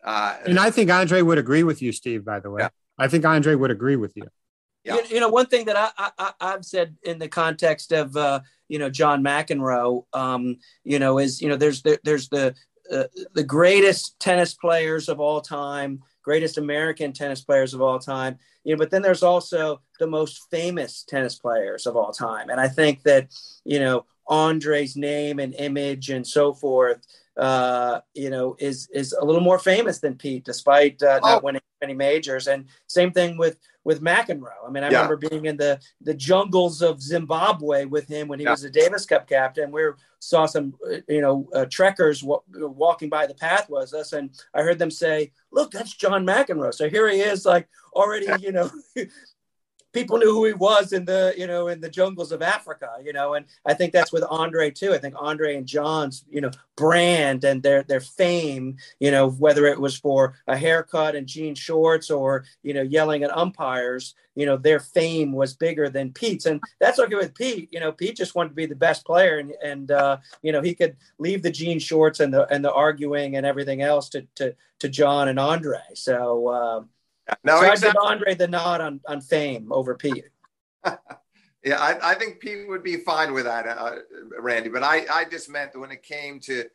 [0.03, 2.25] uh, and I think Andre would agree with you, Steve.
[2.25, 2.69] By the way, yeah.
[2.97, 4.23] I think Andre would agree with you.
[4.83, 4.95] Yeah.
[4.95, 8.41] You, you know, one thing that I, I have said in the context of uh,
[8.67, 12.53] you know John McEnroe, um, you know, is you know there's the, there's the
[12.91, 18.37] uh, the greatest tennis players of all time, greatest American tennis players of all time.
[18.63, 22.59] You know, but then there's also the most famous tennis players of all time, and
[22.59, 23.29] I think that
[23.63, 27.05] you know Andre's name and image and so forth,
[27.37, 31.45] uh, you know, is is a little more famous than Pete, despite uh, not oh.
[31.45, 32.47] winning any majors.
[32.47, 34.67] And same thing with with McEnroe.
[34.67, 35.01] I mean, I yeah.
[35.01, 38.51] remember being in the the jungles of Zimbabwe with him when he yeah.
[38.51, 39.71] was a Davis Cup captain.
[39.71, 39.83] We
[40.19, 44.29] saw some, uh, you know, uh, trekkers w- walking by the path was us, and
[44.53, 48.51] I heard them say, "Look, that's John McEnroe." So here he is, like already, you
[48.51, 48.69] know,
[49.91, 53.13] people knew who he was in the you know in the jungles of Africa, you
[53.13, 54.93] know, and I think that's with Andre too.
[54.93, 59.65] I think Andre and John's you know brand and their their fame, you know, whether
[59.65, 64.45] it was for a haircut and jean shorts or you know yelling at umpires, you
[64.45, 67.69] know, their fame was bigger than Pete's, and that's okay with Pete.
[67.71, 70.61] You know, Pete just wanted to be the best player, and and uh, you know
[70.61, 74.25] he could leave the jean shorts and the and the arguing and everything else to
[74.35, 75.81] to to John and Andre.
[75.93, 76.47] So.
[76.47, 76.83] Uh,
[77.43, 77.89] no, so exactly.
[77.89, 80.29] I give Andre the nod on, on fame over Pete.
[81.63, 83.95] yeah, I, I, think Pete would be fine with that, uh,
[84.39, 84.69] Randy.
[84.69, 86.65] But I, I just meant that when it came to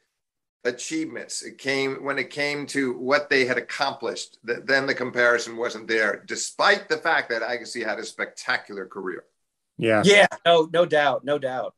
[0.64, 4.38] achievements, it came when it came to what they had accomplished.
[4.44, 9.24] That then the comparison wasn't there, despite the fact that Agassi had a spectacular career.
[9.78, 11.74] Yeah, yeah, no, no doubt, no doubt.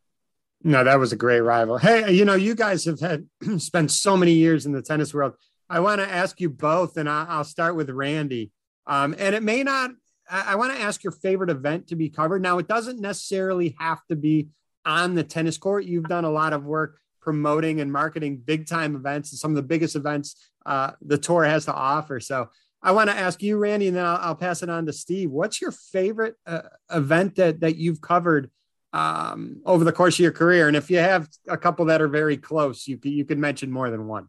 [0.62, 1.79] No, that was a great rival.
[1.79, 3.27] Hey, you know, you guys have had
[3.59, 5.35] spent so many years in the tennis world.
[5.69, 8.53] I want to ask you both, and I'll start with Randy.
[8.87, 9.90] Um, and it may not,
[10.31, 12.42] I, I want to ask your favorite event to be covered.
[12.42, 14.49] Now, it doesn't necessarily have to be
[14.85, 15.85] on the tennis court.
[15.85, 19.57] You've done a lot of work promoting and marketing big time events and some of
[19.57, 22.20] the biggest events uh, the tour has to offer.
[22.20, 22.49] So
[22.83, 25.31] I want to ask you, Randy, and then I'll, I'll, pass it on to Steve.
[25.31, 28.49] What's your favorite uh, event that, that you've covered
[28.92, 30.68] um, over the course of your career?
[30.68, 33.90] And if you have a couple that are very close, you, you can mention more
[33.90, 34.29] than one.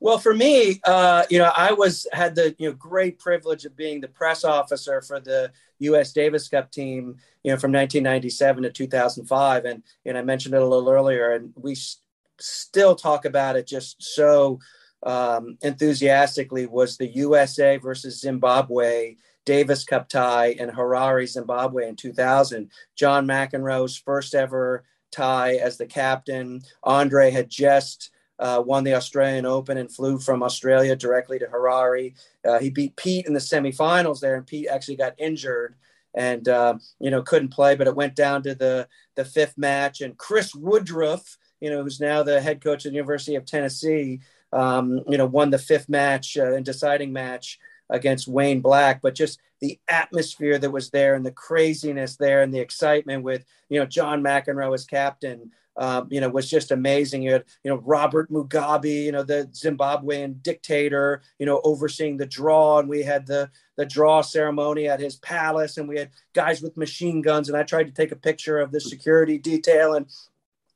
[0.00, 3.76] Well, for me, uh, you know, I was had the you know great privilege of
[3.76, 6.12] being the press officer for the U.S.
[6.12, 10.66] Davis Cup team, you know, from 1997 to 2005, and and I mentioned it a
[10.66, 11.98] little earlier, and we s-
[12.38, 14.60] still talk about it just so
[15.02, 16.66] um, enthusiastically.
[16.66, 22.70] Was the USA versus Zimbabwe Davis Cup tie in Harare, Zimbabwe in 2000?
[22.94, 26.62] John McEnroe's first ever tie as the captain.
[26.84, 32.14] Andre had just uh, won the Australian Open and flew from Australia directly to Harare.
[32.44, 35.74] Uh, he beat Pete in the semifinals there, and Pete actually got injured
[36.14, 37.74] and uh, you know couldn't play.
[37.74, 42.00] But it went down to the the fifth match, and Chris Woodruff, you know, who's
[42.00, 44.20] now the head coach at the University of Tennessee,
[44.52, 47.58] um, you know, won the fifth match uh, and deciding match
[47.90, 49.00] against Wayne Black.
[49.02, 53.44] But just the atmosphere that was there and the craziness there and the excitement with
[53.68, 57.22] you know John McEnroe as captain um, you know, was just amazing.
[57.22, 62.26] You had, you know, Robert Mugabe, you know, the Zimbabwean dictator, you know, overseeing the
[62.26, 66.60] draw, and we had the the draw ceremony at his palace, and we had guys
[66.60, 70.06] with machine guns, and I tried to take a picture of the security detail, and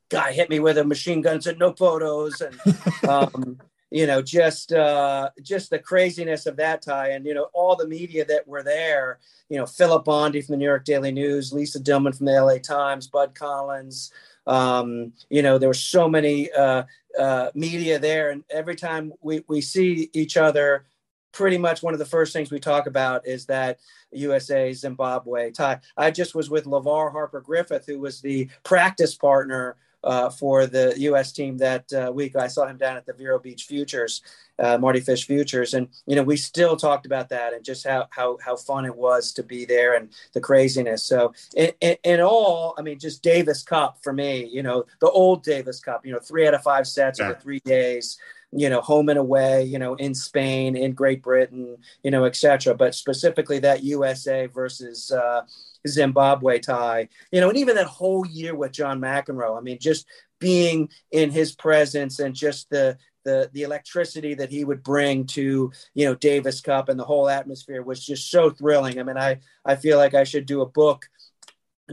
[0.09, 2.55] guy hit me with a machine gun, said no photos, and
[3.09, 3.59] um,
[3.91, 7.87] you know, just uh, just the craziness of that tie, and you know, all the
[7.87, 9.19] media that were there.
[9.49, 12.59] You know, Filip Bondy from the New York Daily News, Lisa Dillman from the L.A.
[12.59, 14.11] Times, Bud Collins.
[14.45, 16.83] Um, you know, there were so many uh,
[17.17, 20.85] uh, media there, and every time we, we see each other,
[21.31, 23.79] pretty much one of the first things we talk about is that
[24.11, 25.79] USA Zimbabwe tie.
[25.97, 30.93] I just was with LeVar Harper Griffith, who was the practice partner uh, for the
[30.97, 31.31] U.S.
[31.31, 32.35] team that uh, week.
[32.35, 34.21] I saw him down at the Vero Beach Futures,
[34.59, 38.07] uh, Mardy Fish Futures, and you know we still talked about that and just how
[38.11, 41.03] how how fun it was to be there and the craziness.
[41.05, 45.09] So in, in, in all, I mean, just Davis Cup for me, you know, the
[45.09, 47.29] old Davis Cup, you know, three out of five sets yeah.
[47.29, 48.17] over three days
[48.55, 52.75] you know, home and away, you know, in Spain, in Great Britain, you know, etc.
[52.75, 55.41] But specifically that USA versus uh,
[55.87, 59.57] Zimbabwe tie, you know, and even that whole year with John McEnroe.
[59.57, 60.05] I mean, just
[60.39, 65.71] being in his presence and just the the the electricity that he would bring to
[65.93, 68.99] you know Davis Cup and the whole atmosphere was just so thrilling.
[68.99, 71.09] I mean, I I feel like I should do a book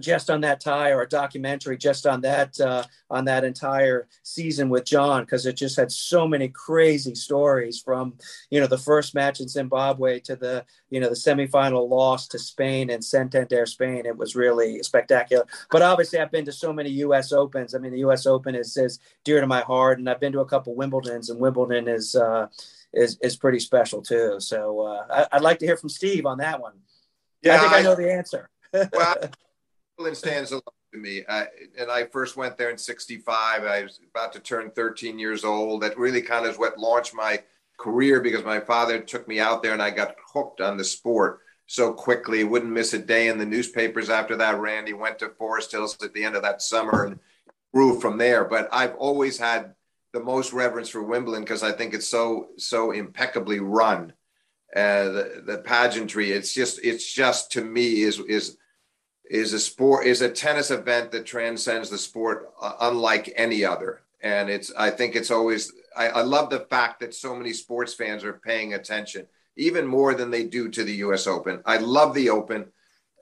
[0.01, 4.69] just on that tie or a documentary just on that uh, on that entire season
[4.69, 8.15] with John because it just had so many crazy stories from
[8.51, 12.39] you know the first match in Zimbabwe to the you know the semifinal loss to
[12.39, 14.07] Spain and Santander Spain.
[14.07, 15.47] It was really spectacular.
[15.71, 17.75] But obviously I've been to so many US Opens.
[17.75, 20.41] I mean the US Open is, is dear to my heart and I've been to
[20.41, 22.47] a couple Wimbledons and Wimbledon is uh,
[22.93, 24.37] is is pretty special too.
[24.39, 26.75] So uh, I, would like to hear from Steve on that one.
[27.43, 28.51] Yeah I think I, I know the answer.
[28.73, 29.17] Well
[30.01, 30.63] Wimbledon stands alone
[30.95, 31.23] to me.
[31.29, 31.47] I,
[31.79, 33.65] and I first went there in 65.
[33.65, 35.83] I was about to turn 13 years old.
[35.83, 37.43] That really kind of is what launched my
[37.79, 41.41] career because my father took me out there and I got hooked on the sport
[41.67, 42.45] so quickly.
[42.45, 44.59] Wouldn't miss a day in the newspapers after that.
[44.59, 47.19] Randy went to Forest Hills at the end of that summer and
[47.75, 48.47] grew from there.
[48.47, 49.75] But I've always had
[50.15, 54.15] the most reverence for Wimbledon because I think it's so so impeccably run.
[54.75, 58.57] Uh, the, the pageantry, it's just it's just to me is is
[59.31, 64.03] is a sport is a tennis event that transcends the sport uh, unlike any other.
[64.23, 67.95] And it's i think it's always I, I, love the fact that so many sports
[67.95, 69.27] fans are paying attention
[69.57, 71.63] even more than they do to the us open.
[71.65, 72.67] I love the open.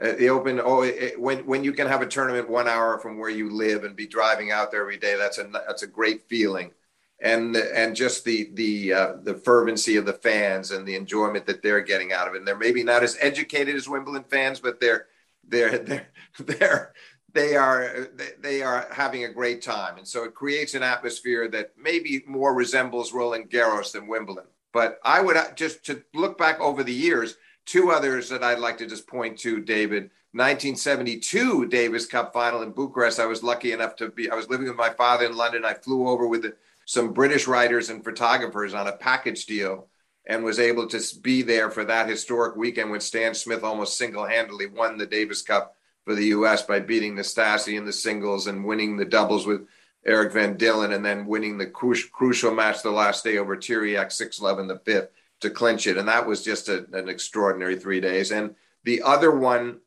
[0.00, 3.18] Uh, the open oh it, when when you can have a tournament one hour from
[3.18, 6.28] where you live and be driving out there every day that's a that's a great
[6.28, 6.72] feeling.
[7.20, 11.62] And and just the the uh, the fervency of the fans and the enjoyment that
[11.62, 12.38] they're getting out of it.
[12.38, 15.06] And they're maybe not as educated as wimbledon fans but they're
[15.48, 16.94] they're they're they're
[17.32, 18.08] they are
[18.40, 19.98] they are having a great time.
[19.98, 24.46] And so it creates an atmosphere that maybe more resembles Roland Garros than Wimbledon.
[24.72, 27.36] But I would uh, just to look back over the years
[27.66, 30.10] two others that I'd like to just point to David.
[30.32, 33.18] 1972 Davis Cup final in Bucharest.
[33.18, 35.64] I was lucky enough to be I was living with my father in London.
[35.64, 36.46] I flew over with
[36.86, 39.88] some British writers and photographers on a package deal
[40.28, 44.66] and was able to be there for that historic weekend when Stan Smith almost single-handedly
[44.66, 45.74] won the Davis Cup
[46.04, 46.62] for the U.S.
[46.62, 49.66] by beating Nastase in the singles and winning the doubles with
[50.06, 54.06] Erik van Dillen, and then winning the cru- crucial match the last day over Tiriac
[54.06, 55.08] 6-11 the fifth
[55.40, 55.96] to clinch it.
[55.96, 58.30] And that was just a, an extraordinary three days.
[58.30, 58.54] And
[58.84, 59.80] the other one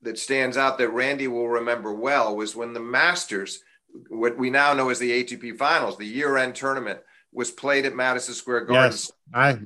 [0.00, 3.62] that stands out that Randy will remember well was when the Masters,
[4.08, 7.00] what we now know as the ATP Finals, the year-end tournament–
[7.32, 8.92] was played at Madison Square Garden.
[8.92, 9.58] Yes, I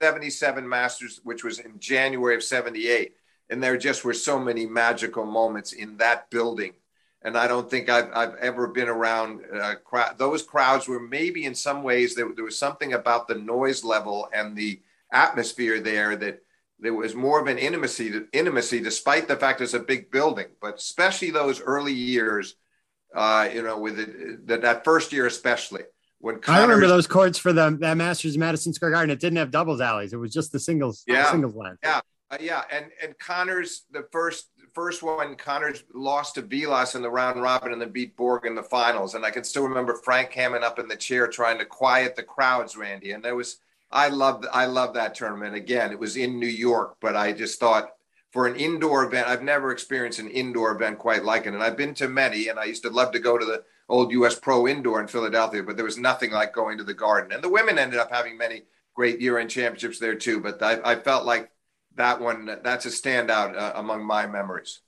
[0.00, 3.14] 77 Masters, which was in January of 78.
[3.50, 6.74] And there just were so many magical moments in that building.
[7.22, 10.18] And I don't think I've, I've ever been around uh, crowd.
[10.18, 14.28] Those crowds were maybe in some ways there, there was something about the noise level
[14.32, 14.80] and the
[15.12, 16.42] atmosphere there that
[16.78, 20.76] there was more of an intimacy intimacy despite the fact it's a big building but
[20.76, 22.56] especially those early years
[23.14, 25.82] uh, you know with it, that, that first year especially
[26.20, 29.10] when Connors, I remember those courts for the that Masters of Madison Square Garden.
[29.10, 30.12] It didn't have doubles alleys.
[30.12, 31.04] It was just the singles.
[31.06, 31.76] Yeah, singles line.
[31.82, 32.00] Yeah,
[32.30, 37.10] uh, yeah, and and Connors the first first one Connors lost to Vilas in the
[37.10, 39.14] round robin and then beat Borg in the finals.
[39.14, 42.22] And I can still remember Frank Hammond up in the chair trying to quiet the
[42.22, 43.12] crowds, Randy.
[43.12, 43.58] And there was
[43.90, 45.54] I loved I loved that tournament.
[45.54, 47.90] Again, it was in New York, but I just thought
[48.30, 51.54] for an indoor event, I've never experienced an indoor event quite like it.
[51.54, 54.12] And I've been to many, and I used to love to go to the old
[54.12, 57.32] US Pro Indoor in Philadelphia, but there was nothing like going to the Garden.
[57.32, 58.62] And the women ended up having many
[58.94, 60.40] great year-end championships there too.
[60.40, 61.50] But I, I felt like
[61.94, 64.80] that one that's a standout uh, among my memories.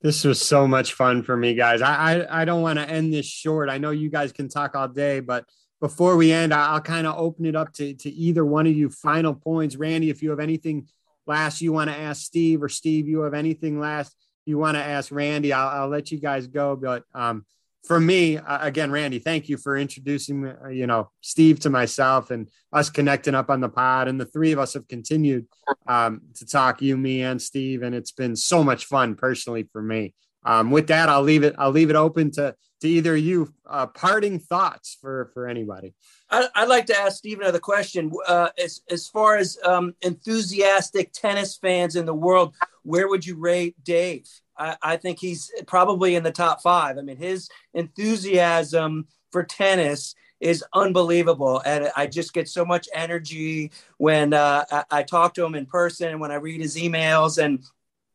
[0.00, 1.82] This was so much fun for me, guys.
[1.82, 3.68] I I, I don't want to end this short.
[3.68, 5.44] I know you guys can talk all day, but
[5.80, 8.90] before we end, I'll kind of open it up to, to either one of you.
[8.90, 10.10] Final points, Randy.
[10.10, 10.88] If you have anything
[11.26, 14.16] last you want to ask Steve, or Steve, you have anything last
[14.48, 16.74] you want to ask Randy, I'll, I'll let you guys go.
[16.74, 17.44] But um,
[17.84, 22.48] for me, again, Randy, thank you for introducing, uh, you know, Steve to myself and
[22.72, 24.08] us connecting up on the pod.
[24.08, 25.46] And the three of us have continued
[25.86, 29.82] um, to talk, you, me, and Steve, and it's been so much fun personally for
[29.82, 30.14] me.
[30.44, 31.54] Um, with that, I'll leave it.
[31.58, 33.52] I'll leave it open to to either you.
[33.68, 35.94] Uh, parting thoughts for for anybody.
[36.30, 38.12] I, would like to ask Steve another question.
[38.26, 43.36] Uh, as as far as um, enthusiastic tennis fans in the world, where would you
[43.36, 44.26] rate Dave?
[44.58, 46.98] I, I think he's probably in the top five.
[46.98, 51.60] I mean, his enthusiasm for tennis is unbelievable.
[51.64, 55.66] And I just get so much energy when uh, I, I, talk to him in
[55.66, 57.64] person, and when I read his emails, and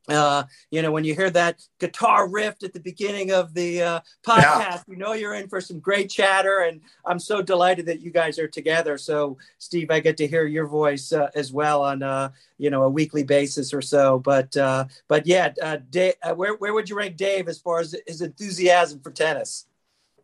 [0.10, 4.00] uh, you know, when you hear that guitar riff at the beginning of the uh,
[4.26, 4.82] podcast, yeah.
[4.88, 6.60] you know you're in for some great chatter.
[6.60, 8.98] And I'm so delighted that you guys are together.
[8.98, 12.84] So, Steve, I get to hear your voice uh, as well on, uh, you know,
[12.84, 14.20] a weekly basis or so.
[14.20, 17.80] But, uh, but yeah, uh, Dave, uh, where where would you rank Dave as far
[17.80, 19.68] as his enthusiasm for tennis?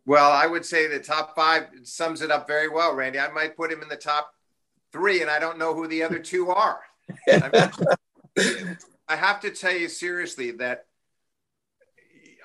[0.05, 3.19] Well, I would say the top five sums it up very well, Randy.
[3.19, 4.33] I might put him in the top
[4.91, 6.79] three, and I don't know who the other two are.
[7.29, 7.69] I
[8.35, 8.77] mean,
[9.09, 10.85] I have to tell you seriously that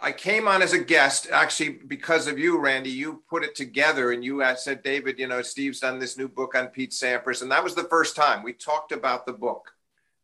[0.00, 2.90] I came on as a guest actually because of you, Randy.
[2.90, 6.54] You put it together and you said, David, you know, Steve's done this new book
[6.54, 7.42] on Pete Sampras.
[7.42, 9.72] And that was the first time we talked about the book.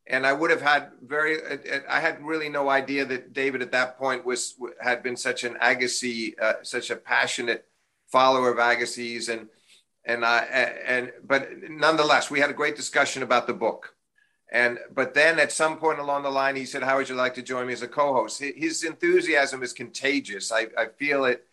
[0.07, 1.36] And I would have had very,
[1.88, 5.55] I had really no idea that David at that point was, had been such an
[5.62, 7.66] Agassi, uh, such a passionate
[8.09, 9.28] follower of Agassi's.
[9.28, 9.49] And,
[10.07, 13.95] and I, and, but nonetheless, we had a great discussion about the book
[14.51, 17.34] and but then at some point along the line, he said, "How would you like
[17.34, 20.51] to join me as a co-host?" His enthusiasm is contagious.
[20.51, 21.46] I, I feel it.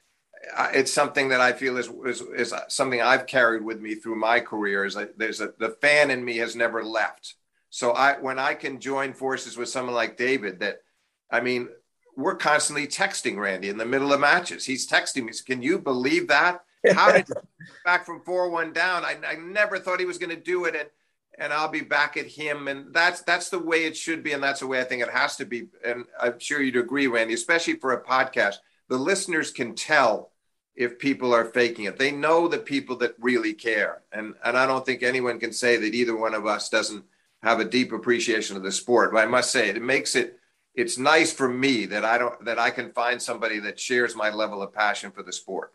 [0.55, 4.15] Uh, it's something that I feel is, is, is something I've carried with me through
[4.15, 4.83] my career.
[4.83, 7.35] Is like there's a the fan in me has never left.
[7.69, 10.81] So I when I can join forces with someone like David, that
[11.29, 11.69] I mean,
[12.15, 14.65] we're constantly texting Randy in the middle of matches.
[14.65, 15.33] He's texting me.
[15.45, 16.63] Can you believe that?
[16.93, 17.27] How did
[17.85, 19.05] back from four one down?
[19.05, 20.89] I, I never thought he was going to do it, and
[21.37, 22.67] and I'll be back at him.
[22.67, 25.09] And that's that's the way it should be, and that's the way I think it
[25.09, 25.67] has to be.
[25.85, 28.55] And I'm sure you'd agree, Randy, especially for a podcast.
[28.89, 30.31] The listeners can tell
[30.75, 31.97] if people are faking it.
[31.97, 34.03] They know the people that really care.
[34.11, 37.03] And and I don't think anyone can say that either one of us doesn't
[37.43, 39.11] have a deep appreciation of the sport.
[39.11, 40.39] But I must say it makes it
[40.75, 44.29] it's nice for me that I don't that I can find somebody that shares my
[44.29, 45.73] level of passion for the sport.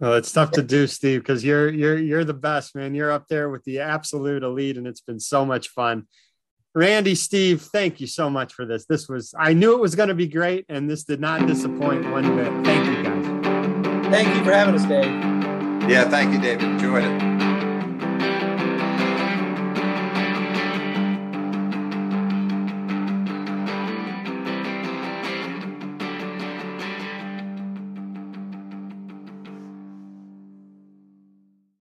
[0.00, 2.94] Well, it's tough to do, Steve, because you're you're you're the best, man.
[2.94, 6.06] You're up there with the absolute elite, and it's been so much fun.
[6.74, 8.84] Randy, Steve, thank you so much for this.
[8.86, 12.10] This was I knew it was going to be great, and this did not disappoint
[12.10, 12.52] one bit.
[12.64, 14.10] Thank you, guys.
[14.10, 15.04] Thank you for having us, Dave.
[15.88, 16.64] Yeah, thank you, David.
[16.64, 17.33] Enjoyed it.